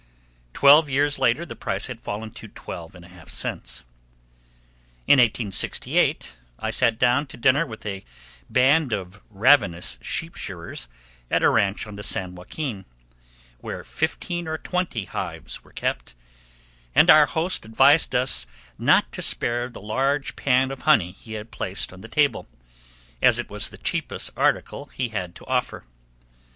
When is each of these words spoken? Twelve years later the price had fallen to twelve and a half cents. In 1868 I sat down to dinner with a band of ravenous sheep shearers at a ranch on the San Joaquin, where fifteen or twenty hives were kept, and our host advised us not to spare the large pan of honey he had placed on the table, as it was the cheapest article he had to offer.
Twelve 0.53 0.89
years 0.89 1.19
later 1.19 1.45
the 1.45 1.55
price 1.55 1.85
had 1.85 2.01
fallen 2.01 2.31
to 2.31 2.47
twelve 2.47 2.95
and 2.95 3.05
a 3.05 3.09
half 3.09 3.29
cents. 3.29 3.83
In 5.05 5.19
1868 5.19 6.37
I 6.57 6.71
sat 6.71 6.97
down 6.97 7.27
to 7.27 7.37
dinner 7.37 7.67
with 7.67 7.85
a 7.85 8.03
band 8.49 8.93
of 8.93 9.21
ravenous 9.29 9.99
sheep 10.01 10.33
shearers 10.33 10.87
at 11.29 11.43
a 11.43 11.49
ranch 11.51 11.85
on 11.85 11.97
the 11.97 12.01
San 12.01 12.33
Joaquin, 12.33 12.85
where 13.59 13.83
fifteen 13.83 14.47
or 14.47 14.57
twenty 14.57 15.05
hives 15.05 15.63
were 15.63 15.71
kept, 15.71 16.15
and 16.95 17.11
our 17.11 17.27
host 17.27 17.63
advised 17.63 18.15
us 18.15 18.47
not 18.79 19.11
to 19.11 19.21
spare 19.21 19.69
the 19.69 19.79
large 19.81 20.35
pan 20.35 20.71
of 20.71 20.81
honey 20.81 21.11
he 21.11 21.33
had 21.33 21.51
placed 21.51 21.93
on 21.93 22.01
the 22.01 22.07
table, 22.07 22.47
as 23.21 23.37
it 23.37 23.51
was 23.51 23.69
the 23.69 23.77
cheapest 23.77 24.31
article 24.35 24.85
he 24.87 25.09
had 25.09 25.35
to 25.35 25.45
offer. 25.45 25.85